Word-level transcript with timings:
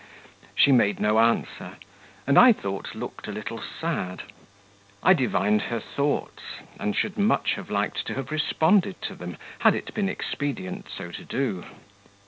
She 0.55 0.71
made 0.71 0.99
no 0.99 1.19
answer, 1.19 1.77
and, 2.25 2.35
I 2.39 2.53
thought, 2.53 2.95
looked 2.95 3.27
a 3.27 3.31
little 3.31 3.61
sad. 3.61 4.23
I 5.03 5.13
divined 5.13 5.61
her 5.69 5.79
thoughts, 5.79 6.41
and 6.79 6.95
should 6.95 7.19
much 7.19 7.53
have 7.53 7.69
liked 7.69 8.07
to 8.07 8.15
have 8.15 8.31
responded 8.31 8.99
to 9.03 9.13
them, 9.13 9.37
had 9.59 9.75
it 9.75 9.93
been 9.93 10.09
expedient 10.09 10.87
so 10.89 11.11
to 11.11 11.23
do. 11.23 11.65